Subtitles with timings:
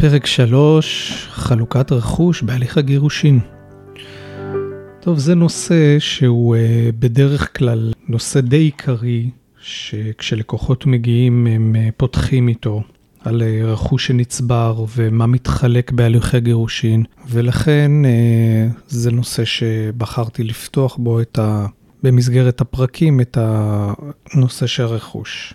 [0.00, 3.40] פרק 3, חלוקת רכוש בהליך הגירושין.
[5.00, 6.58] טוב, זה נושא שהוא uh,
[6.98, 9.30] בדרך כלל נושא די עיקרי,
[9.60, 12.82] שכשלקוחות מגיעים הם uh, פותחים איתו
[13.20, 17.92] על uh, רכוש שנצבר ומה מתחלק בהליכי הגירושין, ולכן
[18.88, 21.66] זה נושא שבחרתי לפתוח בו את ה...
[22.02, 25.54] במסגרת הפרקים את הנושא של רכוש.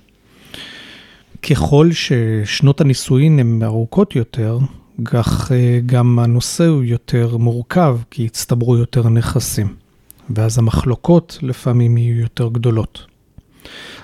[1.49, 4.59] ככל ששנות הנישואין הן ארוכות יותר,
[5.05, 9.76] כך אה, גם הנושא הוא יותר מורכב, כי הצטברו יותר נכסים.
[10.30, 13.05] ואז המחלוקות לפעמים יהיו יותר גדולות.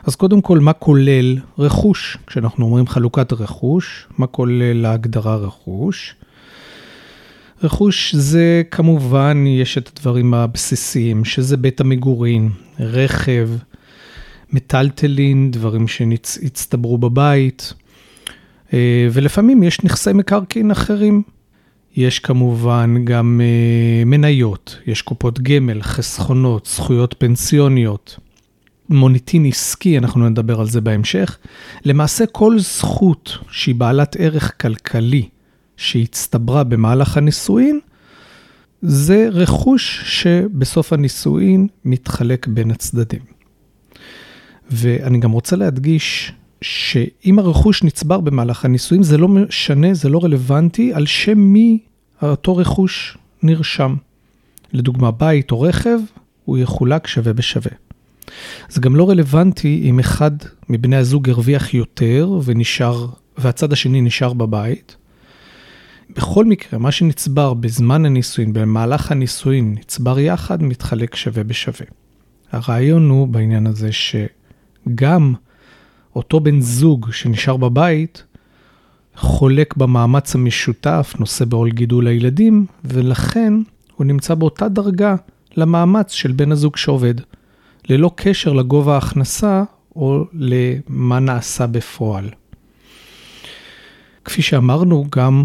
[0.03, 2.17] אז קודם כל, מה כולל רכוש?
[2.27, 6.15] כשאנחנו אומרים חלוקת רכוש, מה כולל ההגדרה רכוש?
[7.63, 12.49] רכוש זה כמובן, יש את הדברים הבסיסיים, שזה בית המגורין,
[12.79, 13.49] רכב,
[14.53, 17.73] מטלטלין, דברים שהצטברו בבית,
[18.73, 21.23] אה, ולפעמים יש נכסי מקרקעין אחרים.
[21.95, 28.19] יש כמובן גם אה, מניות, יש קופות גמל, חסכונות, זכויות פנסיוניות,
[28.89, 31.37] מוניטין עסקי, אנחנו נדבר על זה בהמשך.
[31.85, 35.29] למעשה כל זכות שהיא בעלת ערך כלכלי
[35.77, 37.79] שהצטברה במהלך הנישואין,
[38.81, 43.30] זה רכוש שבסוף הנישואין מתחלק בין הצדדים.
[44.71, 50.93] ואני גם רוצה להדגיש שאם הרכוש נצבר במהלך הנישואים, זה לא משנה, זה לא רלוונטי
[50.93, 51.79] על שם מי
[52.21, 53.95] אותו רכוש נרשם.
[54.73, 55.99] לדוגמה, בית או רכב,
[56.45, 57.71] הוא יחולק שווה בשווה.
[58.69, 60.31] זה גם לא רלוונטי אם אחד
[60.69, 64.95] מבני הזוג הרוויח יותר ונשאר, והצד השני נשאר בבית.
[66.15, 71.85] בכל מקרה, מה שנצבר בזמן הנישואין, במהלך הנישואין, נצבר יחד, מתחלק שווה בשווה.
[72.51, 74.15] הרעיון הוא בעניין הזה ש...
[74.95, 75.33] גם
[76.15, 78.23] אותו בן זוג שנשאר בבית,
[79.15, 83.53] חולק במאמץ המשותף, נושא בעול גידול הילדים, ולכן
[83.95, 85.15] הוא נמצא באותה דרגה
[85.57, 87.15] למאמץ של בן הזוג שעובד,
[87.89, 89.63] ללא קשר לגובה ההכנסה
[89.95, 92.29] או למה נעשה בפועל.
[94.25, 95.43] כפי שאמרנו, גם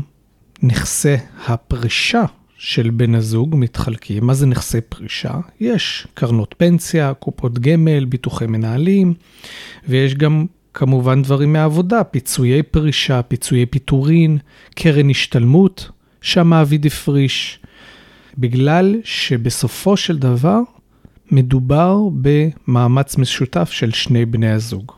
[0.63, 1.17] נכסי
[1.47, 2.25] הפרישה
[2.59, 4.27] של בן הזוג מתחלקים.
[4.27, 5.35] מה זה נכסי פרישה?
[5.61, 9.15] יש קרנות פנסיה, קופות גמל, ביטוחי מנהלים,
[9.89, 14.39] ויש גם כמובן דברים מהעבודה, פיצויי פרישה, פיצויי פיטורין,
[14.75, 15.91] קרן השתלמות
[16.21, 17.61] שהמעביד הפריש.
[18.39, 20.61] בגלל שבסופו של דבר
[21.31, 24.93] מדובר במאמץ משותף של שני בני הזוג.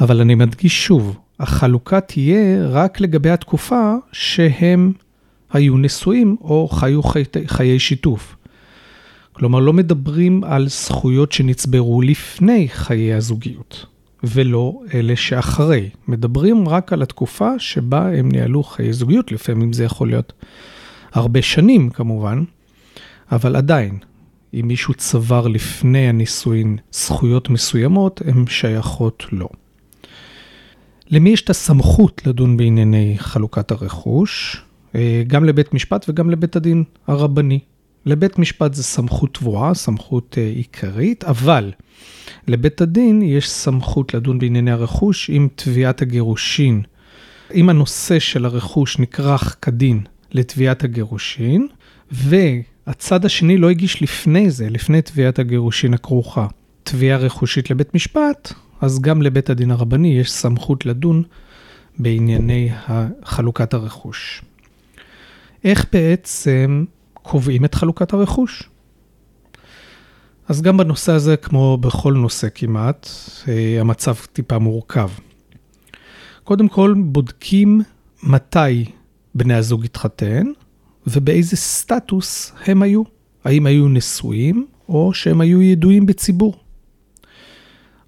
[0.00, 4.92] אבל אני מדגיש שוב, החלוקה תהיה רק לגבי התקופה שהם
[5.52, 7.22] היו נשואים או חיו חי...
[7.46, 8.36] חיי שיתוף.
[9.32, 13.86] כלומר, לא מדברים על זכויות שנצברו לפני חיי הזוגיות,
[14.24, 15.90] ולא אלה שאחרי.
[16.08, 20.32] מדברים רק על התקופה שבה הם ניהלו חיי זוגיות, לפעמים זה יכול להיות
[21.12, 22.44] הרבה שנים כמובן,
[23.32, 23.98] אבל עדיין,
[24.54, 29.48] אם מישהו צבר לפני הנישואין זכויות מסוימות, הן שייכות לו.
[31.10, 34.62] למי יש את הסמכות לדון בענייני חלוקת הרכוש?
[34.98, 37.58] אה, גם לבית משפט וגם לבית הדין הרבני.
[38.06, 41.72] לבית משפט זה סמכות תבואה, סמכות אה, עיקרית, אבל
[42.46, 46.82] לבית הדין יש סמכות לדון בענייני הרכוש עם תביעת הגירושין.
[47.54, 50.00] אם הנושא של הרכוש נכרך כדין
[50.32, 51.68] לתביעת הגירושין,
[52.10, 56.46] והצד השני לא הגיש לפני זה, לפני תביעת הגירושין הכרוכה,
[56.82, 61.22] תביעה רכושית לבית משפט, אז גם לבית הדין הרבני יש סמכות לדון
[61.98, 62.70] בענייני
[63.24, 64.42] חלוקת הרכוש.
[65.64, 68.68] איך בעצם קובעים את חלוקת הרכוש?
[70.48, 73.08] אז גם בנושא הזה, כמו בכל נושא כמעט,
[73.48, 75.10] אה, המצב טיפה מורכב.
[76.44, 77.80] קודם כל, בודקים
[78.22, 78.84] מתי
[79.34, 80.46] בני הזוג התחתן
[81.06, 83.02] ובאיזה סטטוס הם היו.
[83.44, 86.54] האם היו נשואים או שהם היו ידועים בציבור.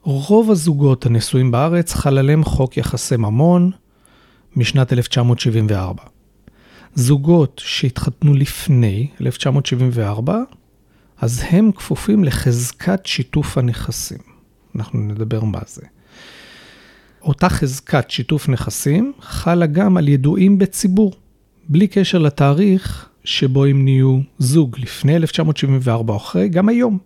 [0.02, 3.70] רוב הזוגות הנשואים בארץ חל עליהם חוק יחסי ממון
[4.56, 6.02] משנת 1974.
[6.94, 10.38] זוגות שהתחתנו לפני 1974,
[11.20, 14.18] אז הם כפופים לחזקת שיתוף הנכסים.
[14.76, 15.82] אנחנו נדבר מה זה.
[17.22, 21.12] אותה חזקת שיתוף נכסים חלה גם על ידועים בציבור,
[21.68, 26.98] בלי קשר לתאריך שבו הם נהיו זוג לפני 1974 או אחרי, גם היום.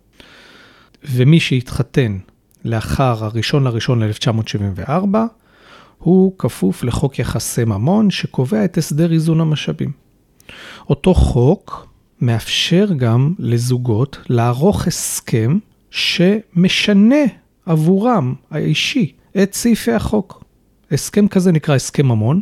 [1.03, 2.17] ומי שהתחתן
[2.65, 5.25] לאחר הראשון לראשון 1974,
[6.05, 9.91] הוא כפוף לחוק יחסי ממון שקובע את הסדר איזון המשאבים.
[10.89, 11.87] אותו חוק
[12.21, 15.57] מאפשר גם לזוגות לערוך הסכם
[15.89, 17.23] שמשנה
[17.65, 19.11] עבורם האישי
[19.43, 20.43] את סעיפי החוק.
[20.91, 22.41] הסכם כזה נקרא הסכם ממון,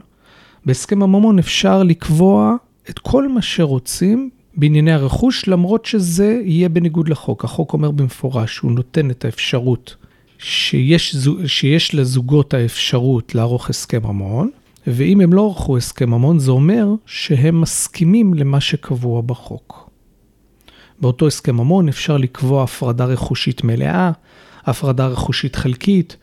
[0.65, 2.55] בהסכם הממון אפשר לקבוע
[2.89, 7.43] את כל מה שרוצים בענייני הרכוש, למרות שזה יהיה בניגוד לחוק.
[7.43, 9.95] החוק אומר במפורש שהוא נותן את האפשרות
[10.43, 14.49] שיש, שיש לזוגות האפשרות לערוך הסכם ממון,
[14.87, 19.89] ואם הם לא ערכו הסכם ממון, זה אומר שהם מסכימים למה שקבוע בחוק.
[21.01, 24.11] באותו הסכם ממון אפשר לקבוע הפרדה רכושית מלאה,
[24.65, 26.17] הפרדה רכושית חלקית,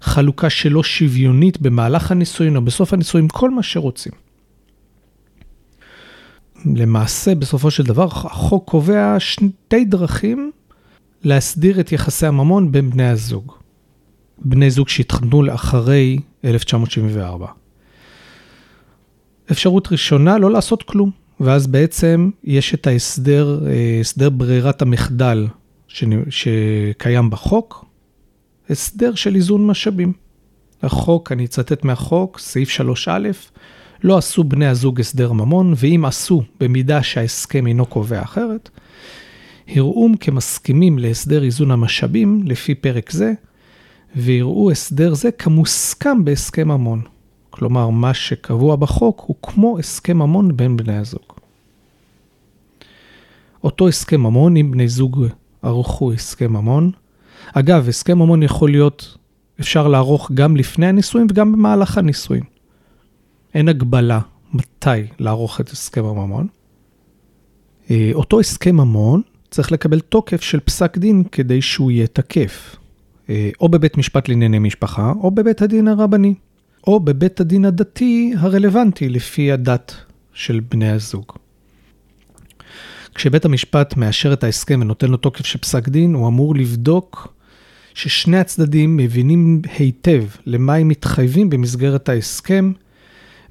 [0.00, 4.12] חלוקה שלא שוויונית במהלך הנישואין או בסוף הנישואין, כל מה שרוצים.
[6.74, 10.50] למעשה, בסופו של דבר, החוק קובע שתי דרכים
[11.22, 13.63] להסדיר את יחסי הממון בין בני הזוג.
[14.38, 17.46] בני זוג שהתחתנו לאחרי 1974.
[19.50, 21.10] אפשרות ראשונה, לא לעשות כלום,
[21.40, 25.46] ואז בעצם יש את ההסדר, אה, הסדר ברירת המחדל
[26.28, 27.84] שקיים בחוק,
[28.70, 30.12] הסדר של איזון משאבים.
[30.82, 33.10] החוק, אני אצטט מהחוק, סעיף 3א,
[34.02, 38.70] לא עשו בני הזוג הסדר ממון, ואם עשו במידה שההסכם אינו קובע אחרת,
[39.68, 43.32] הראום כמסכימים להסדר איזון המשאבים לפי פרק זה,
[44.16, 47.02] ויראו הסדר זה כמוסכם בהסכם ממון.
[47.50, 51.32] כלומר, מה שקבוע בחוק הוא כמו הסכם ממון בין בני הזוג.
[53.64, 55.26] אותו הסכם ממון, אם בני זוג
[55.62, 56.90] ערכו הסכם ממון,
[57.52, 59.16] אגב, הסכם ממון יכול להיות,
[59.60, 62.42] אפשר לערוך גם לפני הנישואין וגם במהלך הנישואין.
[63.54, 64.20] אין הגבלה
[64.52, 66.46] מתי לערוך את הסכם הממון.
[67.90, 72.76] אה, אותו הסכם ממון צריך לקבל תוקף של פסק דין כדי שהוא יהיה תקף.
[73.30, 76.34] אה, או בבית משפט לענייני משפחה, או בבית הדין הרבני,
[76.86, 79.94] או בבית הדין הדתי הרלוונטי לפי הדת
[80.32, 81.24] של בני הזוג.
[83.14, 87.34] כשבית המשפט מאשר את ההסכם ונותן לו תוקף של פסק דין, הוא אמור לבדוק
[87.94, 92.72] ששני הצדדים מבינים היטב למה הם מתחייבים במסגרת ההסכם,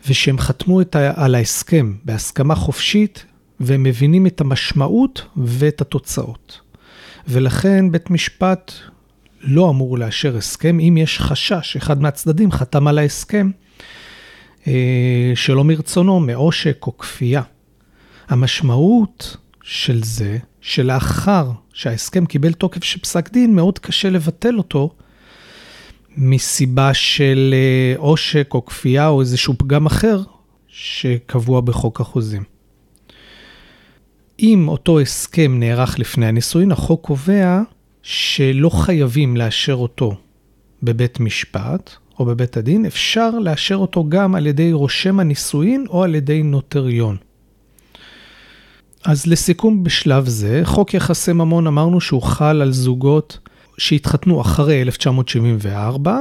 [0.07, 3.25] ושהם חתמו ה, על ההסכם בהסכמה חופשית,
[3.59, 6.59] והם מבינים את המשמעות ואת התוצאות.
[7.27, 8.71] ולכן בית משפט
[9.43, 13.51] לא אמור לאשר הסכם אם יש חשש, אחד מהצדדים חתם על ההסכם
[14.67, 17.41] אה, שלא מרצונו, מעושק או כפייה.
[18.27, 24.89] המשמעות של זה, שלאחר שההסכם קיבל תוקף של פסק דין, מאוד קשה לבטל אותו
[26.17, 30.21] מסיבה של אה, עושק או כפייה או איזשהו פגם אחר
[30.67, 32.43] שקבוע בחוק החוזים.
[34.39, 37.61] אם אותו הסכם נערך לפני הנישואין, החוק קובע
[38.03, 40.15] שלא חייבים לאשר אותו
[40.83, 46.15] בבית משפט או בבית הדין, אפשר לאשר אותו גם על ידי רושם הנישואין או על
[46.15, 47.17] ידי נוטריון.
[49.05, 53.39] אז לסיכום בשלב זה, חוק יחסי ממון אמרנו שהוא חל על זוגות
[53.77, 56.19] שהתחתנו אחרי 1974,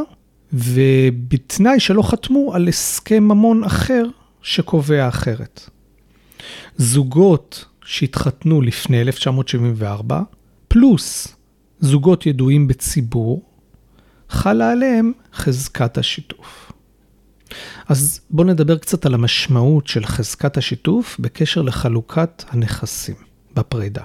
[0.52, 4.04] ובתנאי שלא חתמו על הסכם ממון אחר
[4.42, 5.70] שקובע אחרת.
[6.76, 10.22] זוגות שהתחתנו לפני 1974,
[10.68, 11.36] פלוס
[11.82, 13.42] זוגות ידועים בציבור,
[14.28, 16.72] חלה עליהם חזקת השיתוף.
[17.88, 23.14] אז בואו נדבר קצת על המשמעות של חזקת השיתוף בקשר לחלוקת הנכסים
[23.54, 24.02] בפרידה.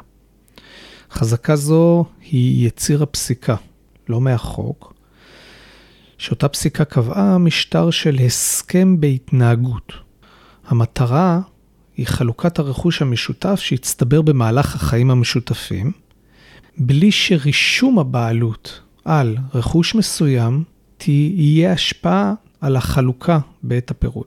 [1.12, 3.56] חזקה זו היא יציר הפסיקה,
[4.10, 4.94] לא מהחוק,
[6.18, 9.94] שאותה פסיקה קבעה משטר של הסכם בהתנהגות.
[10.68, 11.40] המטרה
[11.98, 15.92] היא חלוקת הרכוש המשותף שהצטבר במהלך החיים המשותפים,
[16.80, 20.64] בלי שרישום הבעלות על רכוש מסוים
[20.98, 24.26] תהיה השפעה על החלוקה בעת הפירוד.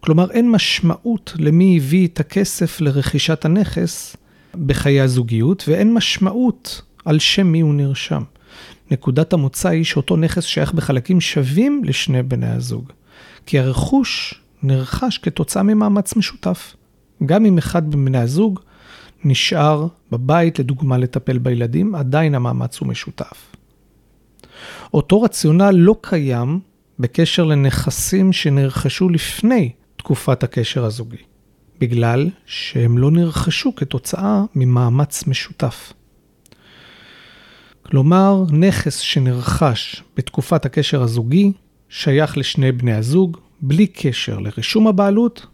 [0.00, 4.16] כלומר, אין משמעות למי הביא את הכסף לרכישת הנכס
[4.66, 8.22] בחיי הזוגיות, ואין משמעות על שם מי הוא נרשם.
[8.90, 12.92] נקודת המוצא היא שאותו נכס שייך בחלקים שווים לשני בני הזוג,
[13.46, 16.76] כי הרכוש נרכש כתוצאה ממאמץ משותף.
[17.26, 18.60] גם אם אחד מבני הזוג
[19.24, 23.56] נשאר בבית, לדוגמה לטפל בילדים, עדיין המאמץ הוא משותף.
[24.94, 26.60] אותו רציונל לא קיים
[26.98, 31.22] בקשר לנכסים שנרכשו לפני תקופת הקשר הזוגי,
[31.80, 35.92] בגלל שהם לא נרכשו כתוצאה ממאמץ משותף.
[37.82, 41.52] כלומר, נכס שנרכש בתקופת הקשר הזוגי
[41.88, 45.46] שייך לשני בני הזוג, בלי קשר לרישום הבעלות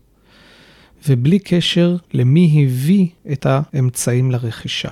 [1.09, 4.89] ובלי קשר למי הביא את האמצעים לרכישה.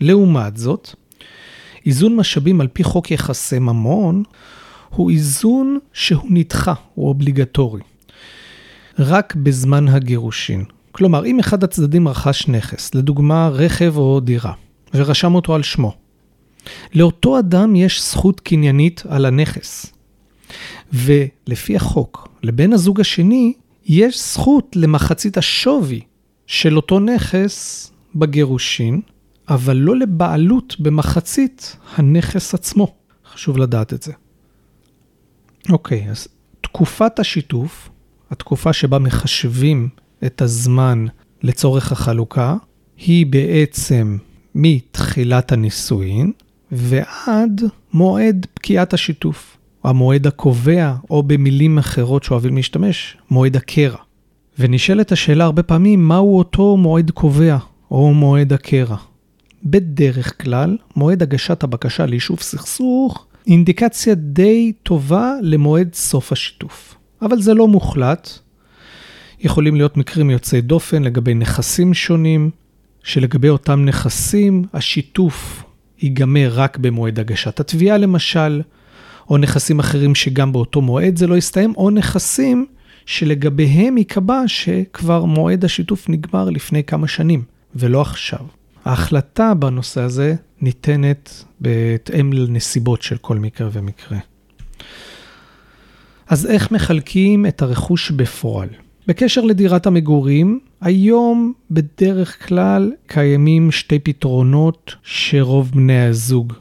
[0.00, 0.94] לעומת זאת,
[1.86, 4.22] איזון משאבים על פי חוק יחסי ממון
[4.90, 7.82] הוא איזון שהוא נדחה, הוא אובליגטורי.
[8.98, 10.64] רק בזמן הגירושין.
[10.92, 14.52] כלומר, אם אחד הצדדים רכש נכס, לדוגמה רכב או דירה,
[14.94, 15.94] ורשם אותו על שמו,
[16.94, 19.86] לאותו אדם יש זכות קניינית על הנכס.
[20.92, 23.52] ולפי החוק, לבן הזוג השני
[23.88, 26.00] יש זכות למחצית השווי
[26.46, 29.00] של אותו נכס בגירושין,
[29.48, 32.94] אבל לא לבעלות במחצית הנכס עצמו.
[33.32, 34.12] חשוב לדעת את זה.
[35.70, 36.28] אוקיי, אז
[36.60, 37.88] תקופת השיתוף,
[38.30, 39.88] התקופה שבה מחשבים
[40.26, 41.06] את הזמן
[41.42, 42.56] לצורך החלוקה,
[42.96, 44.18] היא בעצם
[44.54, 46.32] מתחילת הנישואין
[46.72, 49.57] ועד מועד פקיעת השיתוף.
[49.84, 53.98] המועד הקובע, או במילים אחרות שאוהבים להשתמש, מועד הקרע.
[54.58, 57.56] ונשאלת השאלה הרבה פעמים, מהו אותו מועד קובע,
[57.90, 58.96] או מועד הקרע?
[59.64, 66.94] בדרך כלל, מועד הגשת הבקשה ליישוב סכסוך, אינדיקציה די טובה למועד סוף השיתוף.
[67.22, 68.30] אבל זה לא מוחלט.
[69.40, 72.50] יכולים להיות מקרים יוצאי דופן לגבי נכסים שונים,
[73.02, 75.64] שלגבי אותם נכסים, השיתוף
[76.02, 78.62] ייגמר רק במועד הגשת התביעה למשל,
[79.30, 82.66] או נכסים אחרים שגם באותו מועד זה לא יסתיים, או נכסים
[83.06, 87.42] שלגביהם ייקבע שכבר מועד השיתוף נגמר לפני כמה שנים,
[87.76, 88.40] ולא עכשיו.
[88.84, 94.18] ההחלטה בנושא הזה ניתנת בהתאם לנסיבות של כל מקרה ומקרה.
[96.28, 98.68] אז איך מחלקים את הרכוש בפועל?
[99.06, 106.52] בקשר לדירת המגורים, היום בדרך כלל קיימים שתי פתרונות שרוב בני הזוג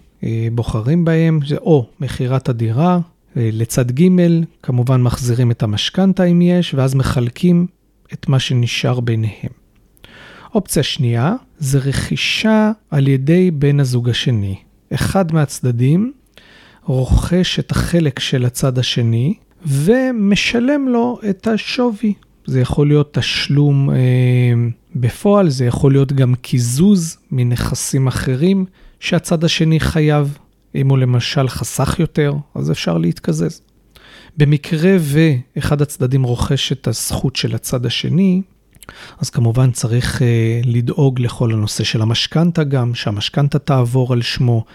[0.52, 3.00] בוחרים בהם, זה או מכירת הדירה,
[3.38, 4.10] אה, לצד ג',
[4.64, 7.68] כמובן מחזירים את המשכנתה אם יש, ואז מחלקים
[8.14, 9.52] את מה שנשאר ביניהם.
[10.56, 14.56] אופציה שנייה זה רכישה על ידי בן הזוג השני.
[14.94, 16.12] אחד מהצדדים
[16.84, 19.34] רוכש את החלק של הצד השני
[19.66, 22.14] ומשלם לו את השווי.
[22.46, 23.96] זה יכול להיות תשלום אה,
[24.96, 28.66] בפועל, זה יכול להיות גם קיזוז מנכסים אחרים
[29.00, 30.38] שהצד השני חייב.
[30.76, 33.62] אם הוא למשל חסך יותר, אז אפשר להתקזז.
[34.38, 38.42] במקרה ואחד הצדדים רוכש את הזכות של הצד השני,
[39.20, 40.24] אז כמובן צריך uh,
[40.68, 44.66] לדאוג לכל הנושא של המשכנתה גם, שהמשכנתה תעבור על שמו,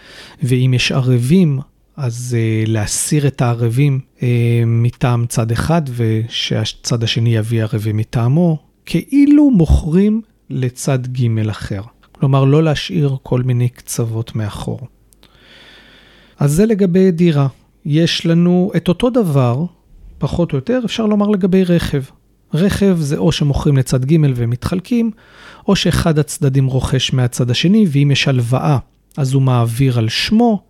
[0.42, 1.58] ואם יש ערבים,
[1.96, 4.22] אז uh, להסיר את הערבים uh,
[4.66, 11.82] מטעם צד אחד, ושהצד השני יביא ערבים מטעמו, כאילו מוכרים לצד ג' אחר.
[12.22, 14.80] כלומר, לא להשאיר כל מיני קצוות מאחור.
[16.38, 17.46] אז זה לגבי דירה.
[17.84, 19.64] יש לנו את אותו דבר,
[20.18, 22.02] פחות או יותר, אפשר לומר לגבי רכב.
[22.54, 25.10] רכב זה או שמוכרים לצד ג' ומתחלקים,
[25.68, 28.78] או שאחד הצדדים רוכש מהצד השני, ואם יש הלוואה,
[29.16, 30.62] אז הוא מעביר על שמו.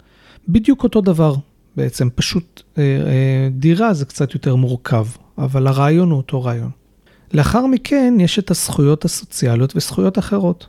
[0.48, 1.34] בדיוק אותו דבר,
[1.76, 5.06] בעצם פשוט אה, אה, דירה זה קצת יותר מורכב,
[5.38, 6.70] אבל הרעיון הוא אותו רעיון.
[7.34, 10.66] לאחר מכן יש את הזכויות הסוציאליות וזכויות אחרות.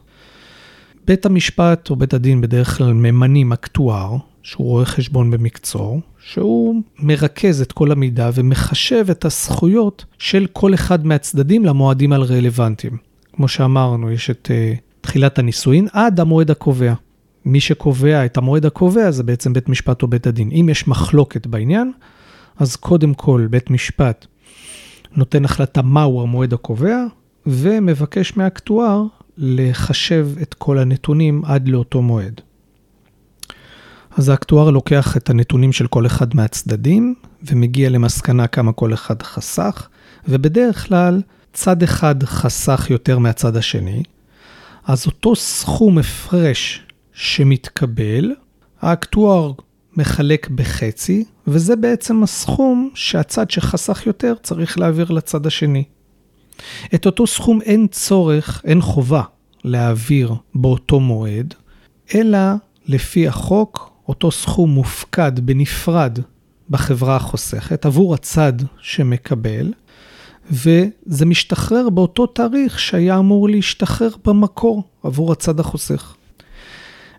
[1.08, 7.62] בית המשפט או בית הדין בדרך כלל ממנים אקטואר, שהוא רואה חשבון במקצוע, שהוא מרכז
[7.62, 12.98] את כל המידע ומחשב את הזכויות של כל אחד מהצדדים למועדים הרלוונטיים.
[13.34, 16.94] כמו שאמרנו, יש את uh, תחילת הנישואין עד המועד הקובע.
[17.46, 20.52] מי שקובע את המועד הקובע זה בעצם בית משפט או בית הדין.
[20.52, 21.92] אם יש מחלוקת בעניין,
[22.58, 24.26] אז קודם כל בית משפט
[25.16, 27.06] נותן החלטה מהו המועד הקובע,
[27.48, 29.04] ומבקש מהאקטואר
[29.38, 32.42] לחשב את כל הנתונים עד לאותו מועד.
[34.18, 39.88] אז האקטואר לוקח את הנתונים של כל אחד מהצדדים ומגיע למסקנה כמה כל אחד חסך,
[40.28, 41.22] ובדרך כלל
[41.54, 44.04] צד אחד חסך יותר מהצד השני,
[44.86, 48.32] אז אותו סכום הפרש שמתקבל,
[48.82, 49.52] האקטואר
[49.98, 55.84] מחלק בחצי, וזה בעצם הסכום שהצד שחסך יותר צריך להעביר לצד השני.
[56.96, 59.24] את אותו סכום אין צורך, אין חובה
[59.64, 61.54] להעביר באותו מועד,
[62.16, 62.40] אלא
[62.86, 66.20] לפי החוק אותו סכום מופקד בנפרד
[66.70, 69.74] בחברה החוסכת עבור הצד שמקבל,
[70.52, 76.16] וזה משתחרר באותו תאריך שהיה אמור להשתחרר במקור עבור הצד החוסך.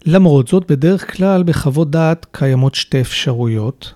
[0.06, 3.92] למרות זאת, בדרך כלל בחוות דעת קיימות שתי אפשרויות.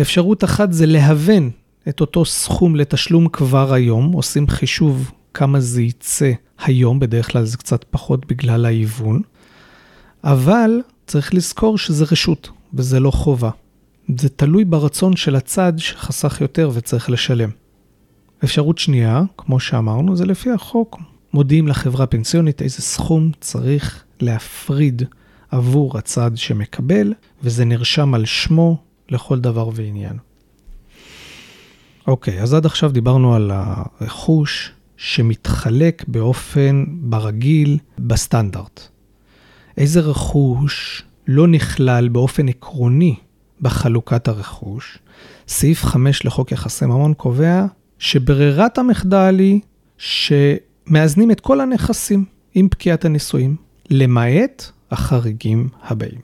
[0.00, 1.50] אפשרות אחת זה להוון
[1.88, 7.56] את אותו סכום לתשלום כבר היום, עושים חישוב כמה זה יצא היום, בדרך כלל זה
[7.56, 9.22] קצת פחות בגלל ההיוון,
[10.24, 13.50] אבל צריך לזכור שזה רשות וזה לא חובה.
[14.18, 17.50] זה תלוי ברצון של הצד שחסך יותר וצריך לשלם.
[18.44, 21.00] אפשרות שנייה, כמו שאמרנו, זה לפי החוק.
[21.32, 25.02] מודיעים לחברה הפנסיונית איזה סכום צריך להפריד
[25.50, 28.76] עבור הצד שמקבל, וזה נרשם על שמו
[29.08, 30.16] לכל דבר ועניין.
[32.06, 38.88] אוקיי, אז עד עכשיו דיברנו על הרכוש שמתחלק באופן ברגיל בסטנדרט.
[39.76, 43.14] איזה רכוש לא נכלל באופן עקרוני
[43.60, 44.98] בחלוקת הרכוש.
[45.48, 47.66] סעיף 5 לחוק יחסי ממון קובע
[47.98, 49.60] שברירת המחדל היא
[49.98, 53.56] שמאזנים את כל הנכסים עם פקיעת הנישואים,
[53.90, 56.20] למעט החריגים הבאים.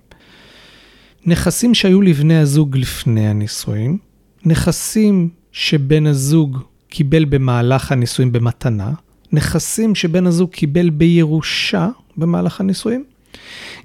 [1.26, 3.98] נכסים שהיו לבני הזוג לפני הנישואים,
[4.44, 6.58] נכסים שבן הזוג
[6.88, 8.92] קיבל במהלך הנישואים במתנה,
[9.32, 13.04] נכסים שבן הזוג קיבל בירושה במהלך הנישואים,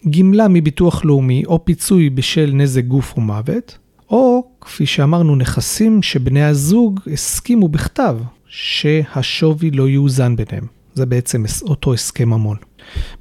[0.10, 3.78] גמלה מביטוח לאומי או פיצוי בשל נזק גוף או מוות,
[4.10, 10.68] או כפי שאמרנו, נכסים שבני הזוג הסכימו בכתב שהשווי לא יאוזן ביניהם.
[10.94, 12.58] זה בעצם אותו הסכם ממון.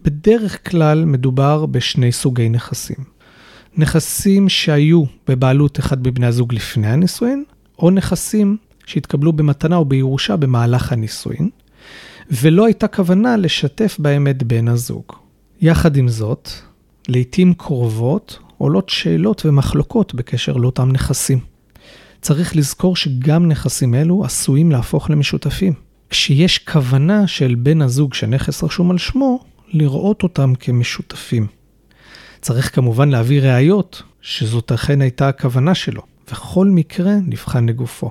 [0.02, 3.04] בדרך כלל מדובר בשני סוגי נכסים.
[3.76, 7.44] נכסים שהיו בבעלות אחד מבני הזוג לפני הנישואין,
[7.82, 8.56] או נכסים
[8.86, 11.50] שהתקבלו במתנה או בירושה במהלך הנישואין,
[12.30, 15.04] ולא הייתה כוונה לשתף בהם את בן הזוג.
[15.60, 16.50] יחד עם זאת,
[17.08, 21.38] לעתים קרובות עולות שאלות ומחלוקות בקשר לאותם נכסים.
[22.20, 25.72] צריך לזכור שגם נכסים אלו עשויים להפוך למשותפים.
[26.10, 31.46] כשיש כוונה של בן הזוג שנכס רשום על שמו, לראות אותם כמשותפים.
[32.40, 38.10] צריך כמובן להביא ראיות שזאת אכן הייתה הכוונה שלו, וכל מקרה נבחן לגופו.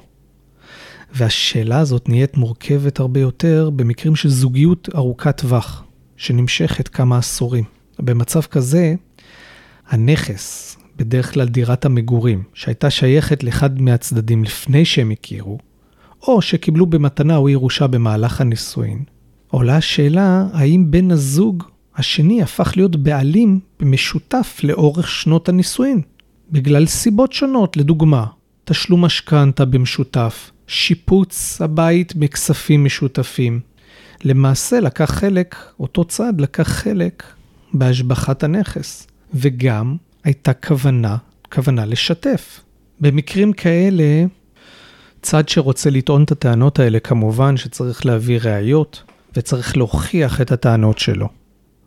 [1.13, 5.83] והשאלה הזאת נהיית מורכבת הרבה יותר במקרים של זוגיות ארוכת טווח,
[6.17, 7.63] שנמשכת כמה עשורים.
[7.99, 8.95] במצב כזה,
[9.87, 15.57] הנכס, בדרך כלל דירת המגורים, שהייתה שייכת לאחד מהצדדים לפני שהם הכירו,
[16.27, 19.03] או שקיבלו במתנה או ירושה במהלך הנישואין,
[19.47, 21.63] עולה השאלה האם בן הזוג
[21.95, 26.01] השני הפך להיות בעלים משותף לאורך שנות הנישואין,
[26.51, 28.25] בגלל סיבות שונות, לדוגמה,
[28.65, 33.59] תשלום משכנתה במשותף, שיפוץ הבית בכספים משותפים.
[34.23, 37.23] למעשה לקח חלק, אותו צד לקח חלק
[37.73, 41.17] בהשבחת הנכס, וגם הייתה כוונה,
[41.53, 42.59] כוונה לשתף.
[42.99, 44.25] במקרים כאלה,
[45.21, 49.03] צד שרוצה לטעון את הטענות האלה, כמובן שצריך להביא ראיות
[49.35, 51.29] וצריך להוכיח את הטענות שלו.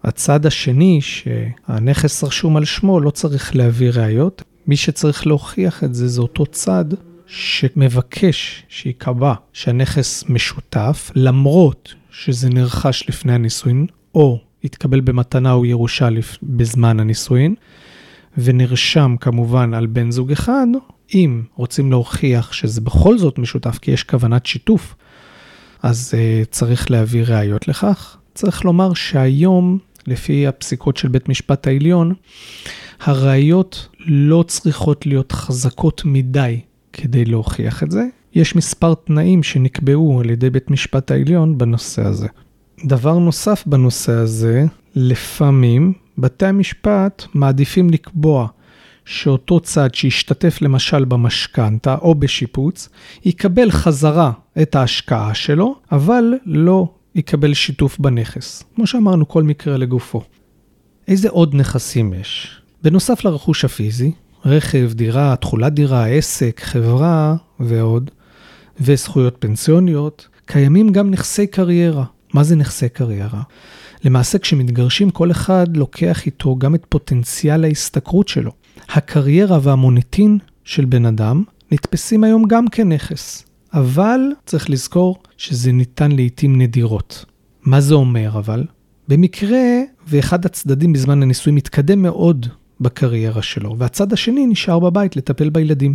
[0.05, 4.43] הצד השני, שהנכס רשום על שמו, לא צריך להביא ראיות.
[4.67, 6.85] מי שצריך להוכיח את זה, זה אותו צד
[7.27, 16.09] שמבקש שיקבע שהנכס משותף, למרות שזה נרכש לפני הנישואין, או התקבל במתנה או ירושה
[16.43, 17.55] בזמן הנישואין,
[18.39, 20.67] ונרשם כמובן על בן זוג אחד,
[21.15, 24.95] אם רוצים להוכיח שזה בכל זאת משותף, כי יש כוונת שיתוף,
[25.83, 28.17] אז uh, צריך להביא ראיות לכך.
[28.35, 32.15] צריך לומר שהיום, לפי הפסיקות של בית משפט העליון,
[33.05, 36.61] הראיות לא צריכות להיות חזקות מדי
[36.93, 38.07] כדי להוכיח את זה.
[38.35, 42.29] יש מספר תנאים שנקבעו על ידי בית משפט העליון בנושא הזה.
[42.85, 48.49] דבר נוסף בנושא הזה, לפעמים בתי המשפט מעדיפים לקבוע
[49.05, 52.89] שאותו צד שהשתתף למשל במשכנתה או בשיפוץ,
[53.25, 58.65] יקבל חזרה את ההשקעה שלו, אבל לא יקבל שיתוף בנכס.
[58.75, 60.23] כמו שאמרנו, כל מקרה לגופו.
[61.09, 62.62] איזה עוד נכסים יש?
[62.85, 64.13] בנוסף לרכוש הפיזי,
[64.45, 68.11] רכב, דירה, תכולת דירה, עסק, חברה ועוד,
[68.81, 72.05] וזכויות פנסיוניות, קיימים גם נכסי קריירה.
[72.35, 73.43] מה זה נכסי קריירה?
[74.05, 78.53] למעשה כשמתגרשים כל אחד לוקח איתו גם את פוטנציאל ההשתכרות שלו.
[78.89, 86.59] הקריירה והמוניטין של בן אדם נתפסים היום גם כנכס, אבל צריך לזכור שזה ניתן לעיתים
[86.59, 87.25] נדירות.
[87.63, 88.65] מה זה אומר אבל?
[89.09, 92.47] במקרה ואחד הצדדים בזמן הניסוי מתקדם מאוד
[92.83, 95.95] בקריירה שלו, והצד השני נשאר בבית לטפל בילדים.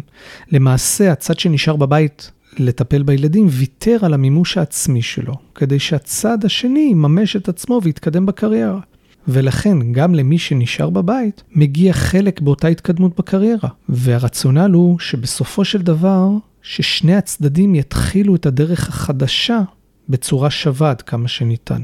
[0.52, 7.36] למעשה, הצד שנשאר בבית לטפל בילדים ויתר על המימוש העצמי שלו, כדי שהצד השני יממש
[7.36, 8.80] את עצמו ויתקדם בקריירה.
[9.28, 13.69] ולכן גם למי שנשאר בבית מגיע חלק באותה התקדמות בקריירה.
[13.89, 16.30] והרציונל הוא שבסופו של דבר,
[16.62, 19.62] ששני הצדדים יתחילו את הדרך החדשה
[20.10, 21.82] בצורה שווה עד כמה שניתן.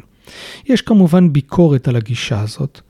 [0.66, 2.82] יש כמובן ביקורת על הגישה הזאת,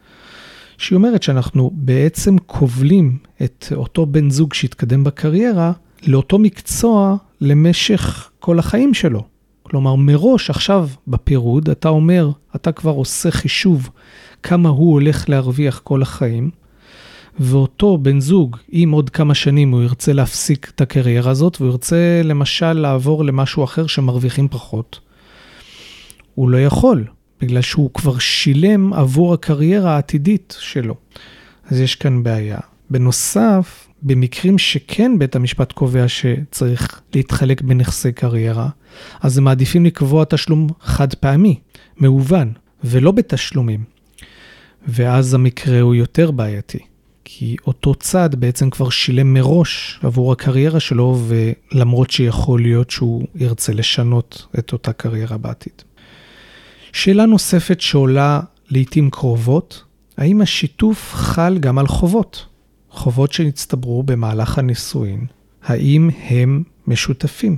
[0.83, 5.71] שהיא אומרת שאנחנו בעצם כובלים את אותו בן זוג שהתקדם בקריירה
[6.07, 9.23] לאותו מקצוע למשך כל החיים שלו.
[9.63, 13.89] כלומר, מראש עכשיו בפירוד אתה אומר, אתה כבר עושה חישוב
[14.43, 16.49] כמה הוא הולך להרוויח כל החיים,
[17.39, 22.21] ואותו בן זוג, אם עוד כמה שנים הוא ירצה להפסיק את הקריירה הזאת, והוא ירצה
[22.23, 24.99] למשל לעבור למשהו אחר שמרוויחים פחות,
[26.35, 27.05] הוא לא יכול,
[27.43, 30.95] בגלל שהוא כבר שילם עבור הקריירה העתידית שלו.
[31.65, 32.57] אז יש כאן בעיה.
[32.89, 38.69] בנוסף, במקרים שכן בית המשפט קובע שצריך להתחלק בנכסי קריירה,
[39.21, 41.59] אז הם מעדיפים לקבוע תשלום חד פעמי,
[41.97, 42.53] מהוון,
[42.83, 43.83] ולא בתשלומים.
[44.87, 46.79] ואז המקרה הוא יותר בעייתי.
[47.25, 53.73] כי אותו צד בעצם כבר שילם מראש עבור הקריירה שלו, ולמרות שיכול להיות שהוא ירצה
[53.73, 55.73] לשנות את אותה קריירה בעתיד.
[56.93, 59.83] שאלה נוספת שעולה לעיתים קרובות,
[60.17, 62.45] האם השיתוף חל גם על חובות?
[62.89, 65.25] חובות שנצטברו במהלך הנישואין,
[65.63, 67.57] האם הם משותפים?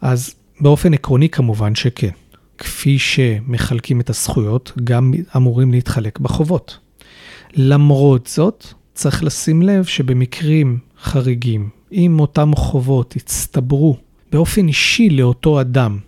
[0.00, 2.10] אז באופן עקרוני כמובן שכן.
[2.58, 6.78] כפי שמחלקים את הזכויות, גם אמורים להתחלק בחובות.
[7.54, 13.96] למרות זאת, צריך לשים לב שבמקרים חריגים, אם אותם חובות הצטברו
[14.32, 15.98] באופן אישי לאותו אדם,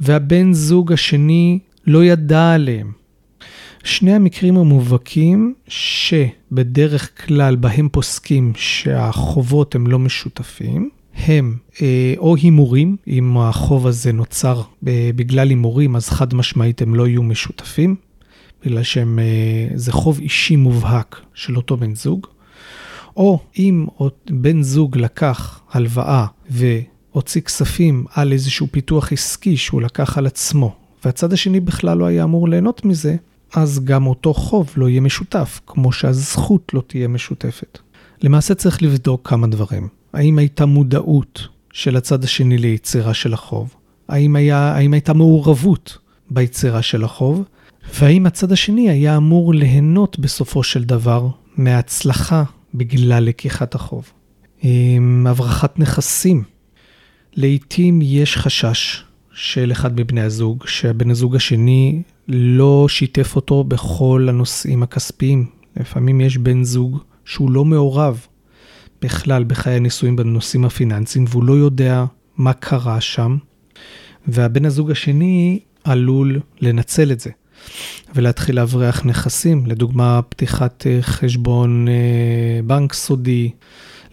[0.00, 1.58] והבן זוג השני
[1.88, 2.92] לא ידע עליהם,
[3.84, 12.96] שני המקרים המובהקים שבדרך כלל בהם פוסקים שהחובות הם לא משותפים, הם אה, או הימורים,
[13.06, 17.96] אם החוב הזה נוצר בגלל הימורים, אז חד משמעית הם לא יהיו משותפים,
[18.64, 22.26] בגלל שזה אה, חוב אישי מובהק של אותו בן זוג,
[23.16, 23.86] או אם
[24.30, 31.32] בן זוג לקח הלוואה והוציא כספים על איזשהו פיתוח עסקי שהוא לקח על עצמו, והצד
[31.32, 33.16] השני בכלל לא היה אמור ליהנות מזה,
[33.54, 37.78] אז גם אותו חוב לא יהיה משותף, כמו שהזכות לא תהיה משותפת.
[38.22, 39.88] למעשה צריך לבדוק כמה דברים.
[40.12, 43.74] האם הייתה מודעות של הצד השני ליצירה של החוב?
[44.08, 45.98] האם, היה, האם הייתה מעורבות
[46.30, 47.44] ביצירה של החוב?
[48.00, 54.12] והאם הצד השני היה אמור ליהנות בסופו של דבר מהצלחה בגלל לקיחת החוב?
[55.26, 56.42] הברחת נכסים.
[57.34, 59.04] לעתים יש חשש
[59.40, 65.46] של אחד מבני הזוג, שהבן הזוג השני לא שיתף אותו בכל הנושאים הכספיים.
[65.76, 68.26] לפעמים יש בן זוג שהוא לא מעורב
[69.02, 72.04] בכלל בחיי הנישואים בנושאים הפיננסיים, והוא לא יודע
[72.36, 73.36] מה קרה שם,
[74.28, 77.30] והבן הזוג השני עלול לנצל את זה.
[78.14, 83.50] ולהתחיל להבריח נכסים, לדוגמה פתיחת אה, חשבון אה, בנק סודי,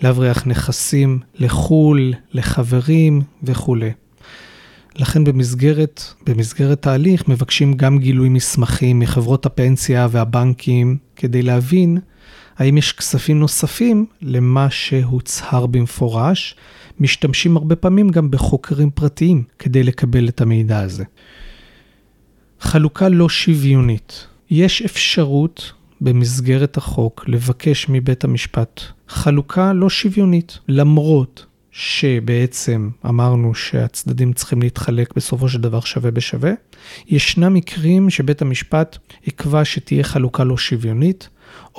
[0.02, 3.92] להבריח נכסים לחו"ל, לחברים וכולי.
[4.98, 11.98] לכן במסגרת, במסגרת ההליך מבקשים גם גילוי מסמכים מחברות הפנסיה והבנקים כדי להבין
[12.58, 16.56] האם יש כספים נוספים למה שהוצהר במפורש.
[17.00, 21.04] משתמשים הרבה פעמים גם בחוקרים פרטיים כדי לקבל את המידע הזה.
[22.60, 24.28] חלוקה לא שוויונית.
[24.50, 31.46] יש אפשרות במסגרת החוק לבקש מבית המשפט חלוקה לא שוויונית, למרות
[31.78, 36.52] שבעצם אמרנו שהצדדים צריכים להתחלק בסופו של דבר שווה בשווה.
[37.08, 41.30] ישנם מקרים שבית המשפט יקבע שתהיה חלוקה לא שוויונית.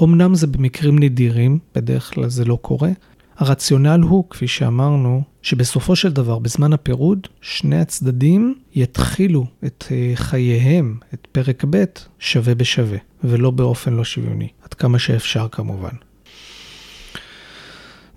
[0.02, 2.90] אמנם זה במקרים נדירים, בדרך כלל זה לא קורה.
[3.36, 10.98] הרציונל הוא, כפי שאמרנו, שבסופו של דבר, בזמן הפירוד, שני הצדדים יתחילו את אה, חייהם,
[11.14, 11.84] את פרק ב',
[12.18, 16.05] שווה בשווה, ולא באופן לא שוויוני, עד כמה שאפשר כמובן.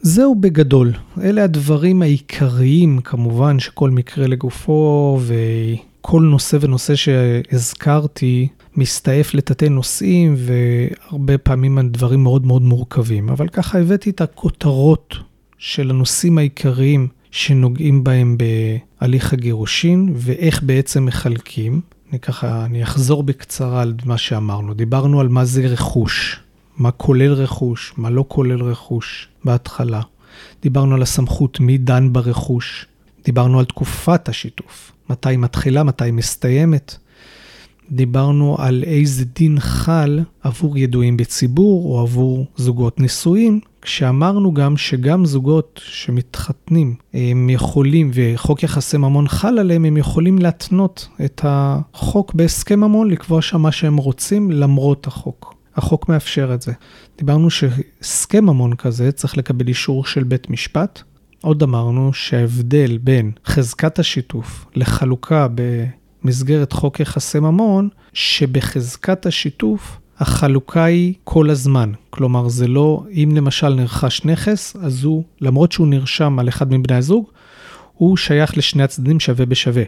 [0.01, 9.69] זהו בגדול, אלה הדברים העיקריים כמובן שכל מקרה לגופו וכל נושא ונושא שהזכרתי מסתעף לתתי
[9.69, 15.15] נושאים והרבה פעמים הדברים מאוד מאוד מורכבים, אבל ככה הבאתי את הכותרות
[15.57, 18.37] של הנושאים העיקריים שנוגעים בהם
[19.01, 21.81] בהליך הגירושין ואיך בעצם מחלקים.
[22.11, 24.73] אני ככה, אני אחזור בקצרה על מה שאמרנו.
[24.73, 26.39] דיברנו על מה זה רכוש,
[26.79, 30.01] מה כולל רכוש, מה לא כולל רכוש בהתחלה.
[30.61, 32.85] דיברנו על הסמכות, מי דן ברכוש.
[33.25, 36.95] דיברנו על תקופת השיתוף, מתי מתחילה, מתי מסתיימת.
[37.91, 45.25] דיברנו על איזה דין חל עבור ידועים בציבור או עבור זוגות נשואים, כשאמרנו גם שגם
[45.25, 52.79] זוגות שמתחתנים, הם יכולים, וחוק יחסי ממון חל עליהם, הם יכולים להתנות את החוק בהסכם
[52.79, 55.58] ממון, לקבוע שם מה שהם רוצים למרות החוק.
[55.75, 56.71] החוק מאפשר את זה.
[57.17, 61.01] דיברנו שהסכם ממון כזה צריך לקבל אישור של בית משפט.
[61.41, 65.47] עוד אמרנו שההבדל בין חזקת השיתוף לחלוקה
[66.23, 71.91] במסגרת חוק יחסי ממון, שבחזקת השיתוף החלוקה היא כל הזמן.
[72.09, 76.97] כלומר, זה לא, אם למשל נרכש נכס, אז הוא, למרות שהוא נרשם על אחד מבני
[76.97, 77.25] הזוג,
[77.93, 79.83] הוא שייך לשני הצדדים שווה בשווה.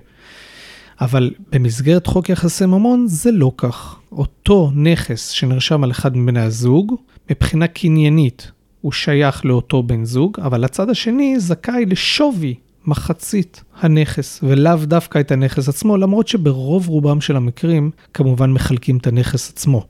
[1.01, 3.99] אבל במסגרת חוק יחסי ממון זה לא כך.
[4.11, 6.95] אותו נכס שנרשם על אחד מבני הזוג,
[7.29, 14.77] מבחינה קניינית הוא שייך לאותו בן זוג, אבל הצד השני זכאי לשווי מחצית הנכס, ולאו
[14.83, 19.85] דווקא את הנכס עצמו, למרות שברוב רובם של המקרים כמובן מחלקים את הנכס עצמו,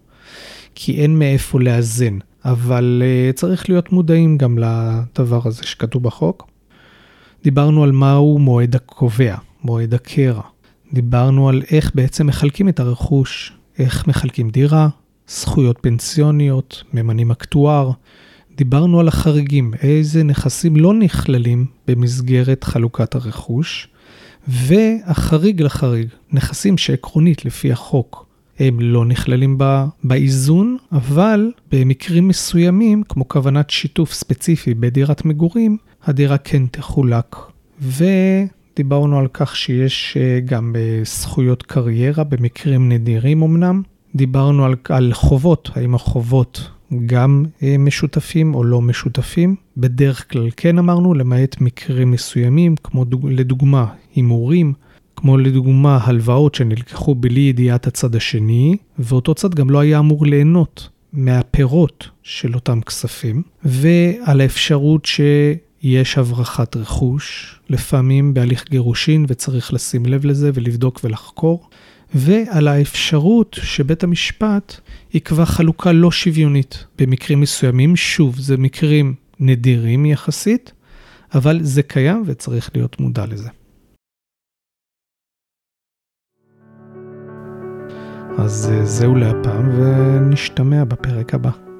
[0.75, 2.17] כי אין מאיפה לאזן.
[2.45, 6.47] אבל uh, צריך להיות מודעים גם לדבר הזה שכתוב בחוק.
[7.43, 10.41] דיברנו על מהו מועד הקובע, מועד הקרע.
[10.93, 14.89] דיברנו על איך בעצם מחלקים את הרכוש, איך מחלקים דירה,
[15.27, 17.91] זכויות פנסיוניות, ממנים אקטואר,
[18.57, 23.87] דיברנו על החריגים, איזה נכסים לא נכללים במסגרת חלוקת הרכוש,
[24.47, 28.25] והחריג לחריג, נכסים שעקרונית לפי החוק
[28.59, 29.57] הם לא נכללים
[30.03, 37.35] באיזון, אבל במקרים מסוימים, כמו כוונת שיתוף ספציפי בדירת מגורים, הדירה כן תחולק.
[38.73, 43.81] ודיברנו על כך שיש אה, גם אה, זכויות קריירה במקרים נדירים אמנם.
[44.15, 46.69] דיברנו על, על חובות, האם החובות
[47.05, 49.55] גם אה, משותפים או לא משותפים.
[49.77, 54.73] בדרך כלל כן אמרנו, למעט מקרים מסוימים, כמו דוג, לדוגמה הימורים,
[55.15, 60.89] כמו לדוגמה הלוואות שנלקחו בלי ידיעת הצד השני, ואותו צד גם לא היה אמור ליהנות
[61.13, 65.05] מהפירות של אותם כספים, ועל האפשרות
[65.81, 71.69] שיש הברחת רכוש, לפעמים בהליך גירושין, וצריך לשים לב לזה ולבדוק ולחקור.
[72.15, 74.75] ועל האפשרות שבית המשפט
[75.13, 77.95] יקבע חלוקה לא שוויונית במקרים מסוימים.
[77.95, 80.71] שוב, זה מקרים נדירים יחסית,
[81.33, 83.49] אבל זה קיים וצריך להיות מודע לזה.
[88.37, 91.70] אז אה, זהו להפעם ונשתמע בפרק הבא.